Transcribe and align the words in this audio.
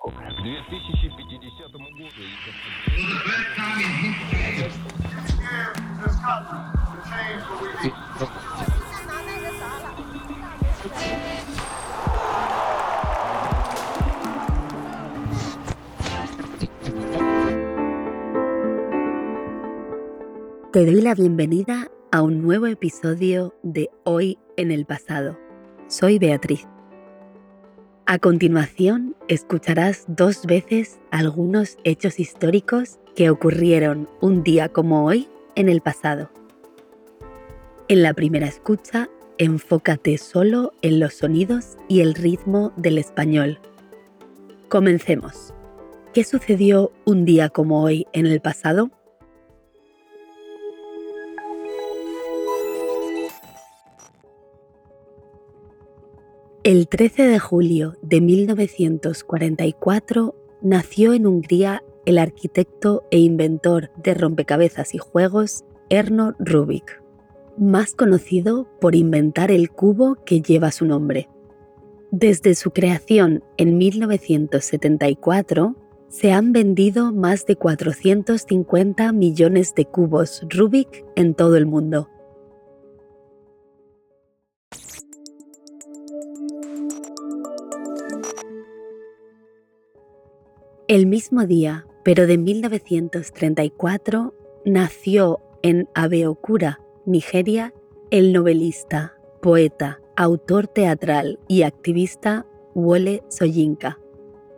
2050 0.00 1.68
году... 1.68 2.08
Te 20.72 20.84
doy 20.84 21.00
la 21.00 21.14
bienvenida 21.14 21.88
a 22.12 22.22
un 22.22 22.42
nuevo 22.42 22.66
episodio 22.66 23.54
de 23.62 23.90
Hoy 24.04 24.38
en 24.56 24.70
el 24.70 24.86
pasado. 24.86 25.38
Soy 25.88 26.18
Beatriz. 26.18 26.66
a 28.11 28.19
continuación, 28.19 29.15
escucharás 29.29 30.03
dos 30.05 30.45
veces 30.45 30.99
algunos 31.11 31.77
hechos 31.85 32.19
históricos 32.19 32.99
que 33.15 33.29
ocurrieron 33.29 34.09
un 34.19 34.43
día 34.43 34.67
como 34.67 35.05
hoy 35.05 35.29
en 35.55 35.69
el 35.69 35.79
pasado. 35.79 36.29
En 37.87 38.03
la 38.03 38.13
primera 38.13 38.47
escucha, 38.47 39.07
enfócate 39.37 40.17
solo 40.17 40.73
en 40.81 40.99
los 40.99 41.13
sonidos 41.13 41.77
y 41.87 42.01
el 42.01 42.13
ritmo 42.13 42.73
del 42.75 42.97
español. 42.97 43.59
Comencemos. 44.67 45.53
¿Qué 46.13 46.25
sucedió 46.25 46.91
un 47.05 47.23
día 47.23 47.47
como 47.47 47.81
hoy 47.81 48.07
en 48.11 48.25
el 48.25 48.41
pasado? 48.41 48.91
El 56.63 56.87
13 56.87 57.23
de 57.23 57.39
julio 57.39 57.95
de 58.03 58.21
1944 58.21 60.35
nació 60.61 61.13
en 61.13 61.25
Hungría 61.25 61.83
el 62.05 62.19
arquitecto 62.19 63.01
e 63.09 63.17
inventor 63.17 63.89
de 63.97 64.13
rompecabezas 64.13 64.93
y 64.93 64.99
juegos 64.99 65.65
Erno 65.89 66.35
Rubik, 66.37 67.01
más 67.57 67.95
conocido 67.95 68.67
por 68.79 68.93
inventar 68.93 69.49
el 69.49 69.71
cubo 69.71 70.17
que 70.23 70.43
lleva 70.43 70.71
su 70.71 70.85
nombre. 70.85 71.29
Desde 72.11 72.53
su 72.53 72.69
creación 72.69 73.43
en 73.57 73.79
1974, 73.79 75.75
se 76.09 76.31
han 76.31 76.51
vendido 76.51 77.11
más 77.11 77.47
de 77.47 77.55
450 77.55 79.11
millones 79.13 79.73
de 79.73 79.85
cubos 79.85 80.45
Rubik 80.47 81.05
en 81.15 81.33
todo 81.33 81.57
el 81.57 81.65
mundo 81.65 82.07
El 90.91 91.05
mismo 91.05 91.45
día, 91.45 91.87
pero 92.03 92.27
de 92.27 92.37
1934, 92.37 94.33
nació 94.65 95.39
en 95.61 95.87
Abeokura, 95.93 96.81
Nigeria, 97.05 97.73
el 98.09 98.33
novelista, 98.33 99.15
poeta, 99.41 100.01
autor 100.17 100.67
teatral 100.67 101.39
y 101.47 101.61
activista 101.61 102.45
Wole 102.75 103.23
Soyinka. 103.29 103.99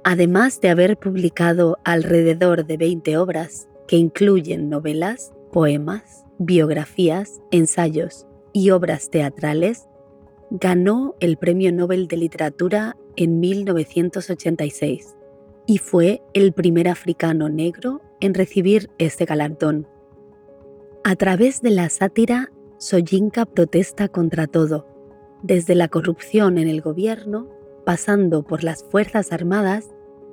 Además 0.04 0.60
de 0.60 0.72
haber 0.72 0.98
publicado 0.98 1.78
alrededor 1.84 2.66
de 2.66 2.78
20 2.78 3.16
obras 3.18 3.70
que 3.88 3.98
incluyen 3.98 4.72
novelas, 4.72 5.34
poemas, 5.52 6.26
biografías, 6.40 7.42
ensayos 7.52 8.26
y 8.54 8.72
obras 8.72 9.12
teatrales, 9.12 9.88
ganó 10.50 11.14
el 11.20 11.38
Premio 11.38 11.72
Nobel 11.72 12.08
de 12.08 12.18
Literatura 12.18 12.98
en 13.18 13.40
1986 13.40 15.16
y 15.66 15.78
fue 15.78 16.22
el 16.34 16.54
primer 16.54 16.88
africano 16.88 17.50
negro 17.50 18.02
en 18.20 18.34
recibir 18.34 18.90
este 18.98 19.26
galardón. 19.26 19.88
A 21.04 21.16
través 21.16 21.62
de 21.62 21.72
la 21.72 21.90
sátira, 21.90 22.52
Soyinka 22.78 23.46
protesta 23.46 24.08
contra 24.08 24.48
todo, 24.48 24.88
desde 25.42 25.76
la 25.76 25.88
corrupción 25.88 26.58
en 26.58 26.68
el 26.68 26.82
gobierno, 26.82 27.50
pasando 27.86 28.44
por 28.44 28.64
las 28.64 28.84
Fuerzas 28.84 29.32
Armadas, 29.32 29.90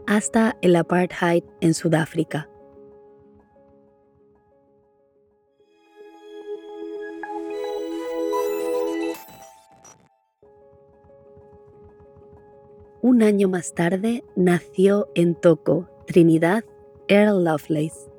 hasta 0.07 0.57
el 0.61 0.77
apartheid 0.77 1.45
en 1.61 1.75
Sudáfrica. 1.75 2.50
Un 13.03 13.23
año 13.23 13.49
más 13.49 13.75
tarde 13.75 14.25
nació 14.37 15.09
en 15.15 15.35
Toco, 15.35 15.89
Trinidad, 16.07 16.65
Earl 17.09 17.45
Lovelace, 17.45 18.11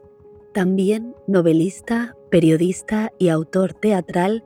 también 0.53 1.15
novelista, 1.27 2.17
periodista 2.31 3.13
y 3.19 3.29
autor 3.29 3.73
teatral, 3.73 4.43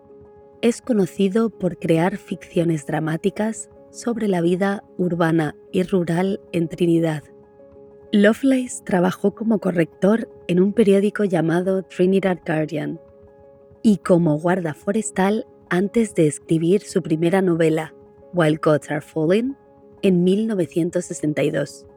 es 0.61 0.81
conocido 0.81 1.49
por 1.49 1.77
crear 1.77 2.17
ficciones 2.17 2.85
dramáticas 2.85 3.69
sobre 3.91 4.27
la 4.27 4.41
vida 4.41 4.83
urbana 4.97 5.55
y 5.71 5.83
rural 5.83 6.41
en 6.51 6.67
Trinidad. 6.67 7.23
Lovelace 8.11 8.83
trabajó 8.83 9.33
como 9.33 9.59
corrector 9.59 10.29
en 10.47 10.59
un 10.59 10.73
periódico 10.73 11.23
llamado 11.23 11.83
Trinidad 11.83 12.39
Guardian 12.45 12.99
y 13.83 13.97
como 13.97 14.37
guarda 14.37 14.73
forestal 14.73 15.47
antes 15.69 16.13
de 16.13 16.27
escribir 16.27 16.81
su 16.81 17.01
primera 17.01 17.41
novela, 17.41 17.93
While 18.33 18.59
Gods 18.61 18.91
Are 18.91 19.01
Falling, 19.01 19.55
en 20.05 20.23
1962. 20.23 21.87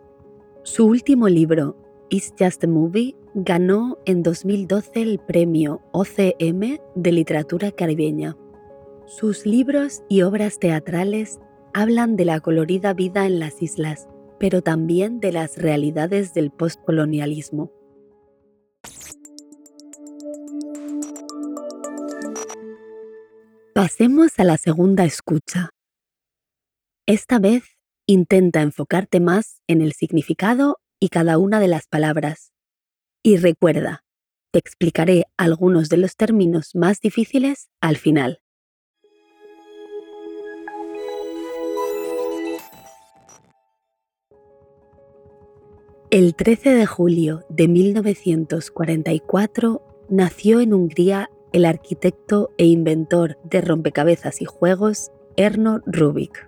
Su 0.63 0.87
último 0.87 1.29
libro, 1.29 1.77
Is 2.09 2.33
Just 2.39 2.65
a 2.65 2.67
Movie, 2.67 3.15
ganó 3.35 3.99
en 4.07 4.23
2012 4.23 5.03
el 5.03 5.19
premio 5.19 5.83
OCM 5.93 6.79
de 6.95 7.13
literatura 7.13 7.71
caribeña. 7.71 8.35
Sus 9.05 9.45
libros 9.45 10.03
y 10.09 10.23
obras 10.23 10.59
teatrales 10.59 11.39
hablan 11.75 12.17
de 12.17 12.25
la 12.25 12.41
colorida 12.41 12.95
vida 12.95 13.27
en 13.27 13.41
las 13.41 13.61
islas, 13.61 14.09
pero 14.41 14.63
también 14.63 15.21
de 15.21 15.33
las 15.33 15.59
realidades 15.59 16.33
del 16.33 16.51
postcolonialismo. 16.51 17.71
Pasemos 23.75 24.39
a 24.39 24.45
la 24.45 24.57
segunda 24.57 25.05
escucha. 25.05 25.69
Esta 27.07 27.39
vez 27.39 27.78
Intenta 28.11 28.63
enfocarte 28.63 29.21
más 29.21 29.61
en 29.67 29.83
el 29.83 29.93
significado 29.93 30.79
y 30.99 31.11
cada 31.11 31.37
una 31.37 31.61
de 31.61 31.69
las 31.69 31.87
palabras. 31.87 32.55
Y 33.23 33.37
recuerda, 33.37 34.03
te 34.51 34.59
explicaré 34.59 35.27
algunos 35.37 35.91
de 35.91 35.99
los 35.99 36.17
términos 36.17 36.75
más 36.75 37.01
difíciles 37.01 37.69
al 37.83 37.99
final. 37.99 38.41
El 46.11 46.35
13 46.35 46.71
de 46.71 46.87
julio 46.87 47.45
de 47.51 47.69
1944 47.69 50.07
nació 50.09 50.61
en 50.61 50.73
Hungría 50.73 51.29
el 51.53 51.67
arquitecto 51.67 52.55
e 52.57 52.65
inventor 52.65 53.37
de 53.45 53.61
rompecabezas 53.61 54.41
y 54.41 54.47
juegos 54.47 55.11
Erno 55.37 55.83
Rubik 55.85 56.48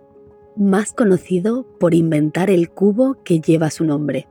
más 0.57 0.93
conocido 0.93 1.67
por 1.79 1.95
inventar 1.95 2.51
el 2.51 2.71
cubo 2.71 3.17
que 3.25 3.41
lleva 3.41 3.71
su 3.71 3.85
nombre. 3.85 4.29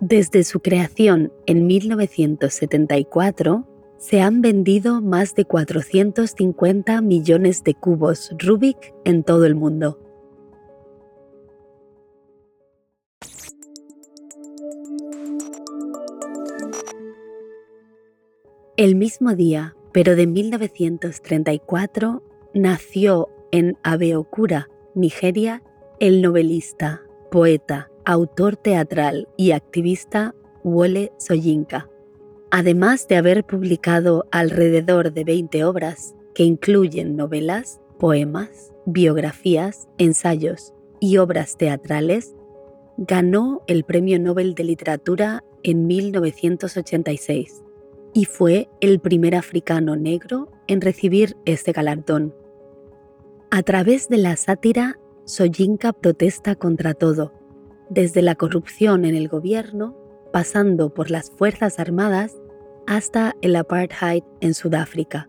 Desde 0.00 0.44
su 0.44 0.60
creación 0.60 1.32
en 1.46 1.66
1974, 1.66 3.66
se 3.98 4.20
han 4.22 4.40
vendido 4.40 5.02
más 5.02 5.34
de 5.34 5.44
450 5.44 7.02
millones 7.02 7.62
de 7.64 7.74
cubos 7.74 8.30
Rubik 8.38 8.94
en 9.04 9.24
todo 9.24 9.44
el 9.44 9.54
mundo. 9.54 9.98
El 18.78 18.96
mismo 18.96 19.34
día, 19.34 19.76
pero 19.92 20.16
de 20.16 20.26
1934, 20.26 22.22
nació 22.54 23.28
en 23.50 23.76
Abeokura, 23.82 24.70
Nigeria, 24.94 25.62
el 25.98 26.22
novelista, 26.22 27.02
poeta, 27.30 27.90
autor 28.04 28.56
teatral 28.56 29.28
y 29.36 29.52
activista 29.52 30.34
Wole 30.64 31.12
Soyinka. 31.18 31.88
Además 32.50 33.06
de 33.06 33.16
haber 33.16 33.44
publicado 33.44 34.26
alrededor 34.32 35.12
de 35.12 35.24
20 35.24 35.64
obras 35.64 36.14
que 36.34 36.42
incluyen 36.42 37.16
novelas, 37.16 37.80
poemas, 37.98 38.72
biografías, 38.86 39.88
ensayos 39.98 40.72
y 41.00 41.18
obras 41.18 41.56
teatrales, 41.56 42.34
ganó 42.96 43.62
el 43.66 43.84
Premio 43.84 44.18
Nobel 44.18 44.54
de 44.54 44.64
Literatura 44.64 45.44
en 45.62 45.86
1986 45.86 47.62
y 48.12 48.24
fue 48.24 48.68
el 48.80 48.98
primer 49.00 49.34
africano 49.34 49.96
negro 49.96 50.50
en 50.66 50.80
recibir 50.80 51.36
este 51.44 51.72
galardón. 51.72 52.34
A 53.52 53.64
través 53.64 54.08
de 54.08 54.16
la 54.16 54.36
sátira, 54.36 54.96
Soyinka 55.24 55.92
protesta 55.92 56.54
contra 56.54 56.94
todo, 56.94 57.32
desde 57.88 58.22
la 58.22 58.36
corrupción 58.36 59.04
en 59.04 59.16
el 59.16 59.26
gobierno, 59.26 59.96
pasando 60.32 60.94
por 60.94 61.10
las 61.10 61.32
Fuerzas 61.32 61.80
Armadas, 61.80 62.36
hasta 62.86 63.34
el 63.42 63.56
apartheid 63.56 64.22
en 64.40 64.54
Sudáfrica. 64.54 65.28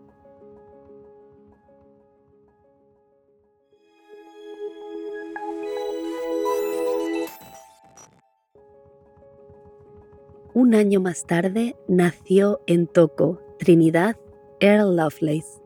Un 10.54 10.74
año 10.76 11.00
más 11.00 11.26
tarde 11.26 11.74
nació 11.88 12.60
en 12.68 12.86
Toco, 12.86 13.40
Trinidad, 13.58 14.16
Earl 14.60 14.96
Lovelace, 14.96 15.61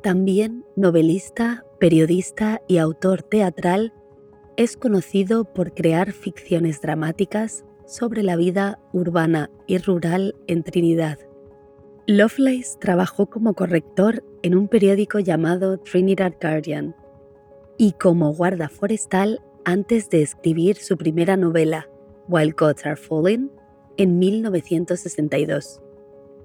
también 0.00 0.64
novelista, 0.76 1.64
periodista 1.78 2.60
y 2.68 2.78
autor 2.78 3.22
teatral, 3.22 3.92
es 4.56 4.76
conocido 4.76 5.44
por 5.44 5.74
crear 5.74 6.12
ficciones 6.12 6.80
dramáticas 6.80 7.64
sobre 7.86 8.22
la 8.22 8.36
vida 8.36 8.78
urbana 8.92 9.50
y 9.66 9.78
rural 9.78 10.34
en 10.46 10.62
Trinidad. 10.62 11.18
Lovelace 12.06 12.78
trabajó 12.80 13.26
como 13.26 13.54
corrector 13.54 14.24
en 14.42 14.56
un 14.56 14.68
periódico 14.68 15.18
llamado 15.18 15.78
Trinidad 15.78 16.34
Guardian 16.40 16.94
y 17.78 17.92
como 17.92 18.32
guarda 18.34 18.68
forestal 18.68 19.40
antes 19.64 20.10
de 20.10 20.22
escribir 20.22 20.76
su 20.76 20.96
primera 20.96 21.36
novela, 21.36 21.88
While 22.28 22.54
Gods 22.56 22.84
Are 22.86 22.96
Falling, 22.96 23.50
en 23.96 24.18
1962. 24.18 25.80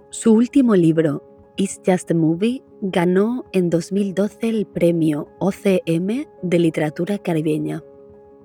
Su 0.09 0.33
último 0.33 0.75
libro, 0.75 1.34
It's 1.57 1.79
Just 1.85 2.11
a 2.11 2.13
Movie, 2.13 2.63
ganó 2.81 3.45
en 3.53 3.69
2012 3.69 4.49
el 4.49 4.65
premio 4.65 5.29
OCM 5.39 6.27
de 6.41 6.59
literatura 6.59 7.17
caribeña. 7.17 7.81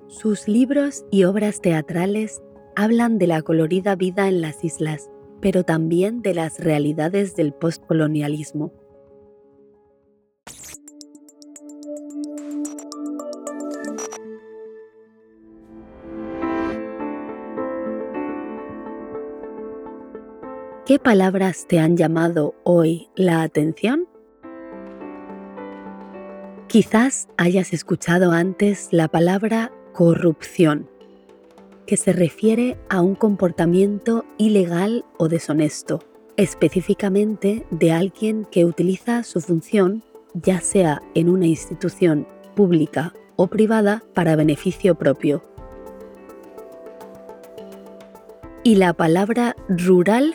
Sus 0.06 0.46
libros 0.46 1.04
y 1.10 1.24
obras 1.24 1.60
teatrales 1.60 2.40
hablan 2.76 3.18
de 3.18 3.26
la 3.26 3.42
colorida 3.42 3.96
vida 3.96 4.28
en 4.28 4.40
las 4.40 4.62
islas, 4.64 5.10
pero 5.40 5.64
también 5.64 6.22
de 6.22 6.34
las 6.34 6.60
realidades 6.60 7.34
del 7.34 7.52
postcolonialismo. 7.52 8.72
¿Qué 20.90 20.98
palabras 20.98 21.66
te 21.68 21.78
han 21.78 21.96
llamado 21.96 22.56
hoy 22.64 23.10
la 23.14 23.42
atención? 23.42 24.08
Quizás 26.66 27.28
hayas 27.36 27.72
escuchado 27.72 28.32
antes 28.32 28.88
la 28.90 29.06
palabra 29.06 29.70
corrupción, 29.92 30.90
que 31.86 31.96
se 31.96 32.12
refiere 32.12 32.76
a 32.88 33.02
un 33.02 33.14
comportamiento 33.14 34.24
ilegal 34.36 35.04
o 35.16 35.28
deshonesto, 35.28 36.00
específicamente 36.36 37.64
de 37.70 37.92
alguien 37.92 38.44
que 38.50 38.64
utiliza 38.64 39.22
su 39.22 39.40
función, 39.40 40.02
ya 40.34 40.60
sea 40.60 41.02
en 41.14 41.28
una 41.28 41.46
institución 41.46 42.26
pública 42.56 43.14
o 43.36 43.46
privada, 43.46 44.02
para 44.12 44.34
beneficio 44.34 44.96
propio. 44.96 45.44
Y 48.64 48.74
la 48.74 48.92
palabra 48.92 49.54
rural 49.68 50.34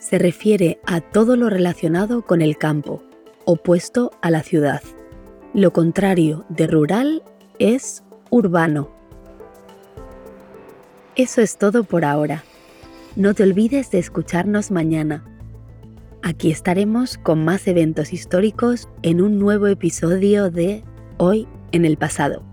se 0.00 0.18
refiere 0.18 0.80
a 0.86 1.00
todo 1.00 1.36
lo 1.36 1.48
relacionado 1.48 2.22
con 2.22 2.42
el 2.42 2.56
campo, 2.56 3.04
opuesto 3.44 4.10
a 4.22 4.30
la 4.30 4.42
ciudad. 4.42 4.82
Lo 5.54 5.72
contrario 5.72 6.44
de 6.48 6.66
rural 6.66 7.22
es 7.58 8.02
urbano. 8.30 8.90
Eso 11.16 11.42
es 11.42 11.58
todo 11.58 11.84
por 11.84 12.04
ahora. 12.04 12.42
No 13.14 13.34
te 13.34 13.42
olvides 13.42 13.90
de 13.90 13.98
escucharnos 13.98 14.70
mañana. 14.70 15.22
Aquí 16.22 16.50
estaremos 16.50 17.18
con 17.18 17.44
más 17.44 17.66
eventos 17.68 18.12
históricos 18.12 18.88
en 19.02 19.20
un 19.20 19.38
nuevo 19.38 19.66
episodio 19.66 20.50
de 20.50 20.82
Hoy 21.18 21.46
en 21.72 21.84
el 21.84 21.98
pasado. 21.98 22.49